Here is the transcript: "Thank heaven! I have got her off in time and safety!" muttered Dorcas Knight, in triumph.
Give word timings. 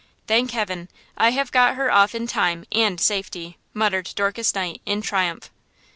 "Thank 0.25 0.49
heaven! 0.49 0.89
I 1.15 1.29
have 1.29 1.51
got 1.51 1.75
her 1.75 1.91
off 1.91 2.15
in 2.15 2.25
time 2.25 2.65
and 2.71 2.99
safety!" 2.99 3.59
muttered 3.71 4.09
Dorcas 4.15 4.55
Knight, 4.55 4.81
in 4.83 5.03
triumph. 5.03 5.51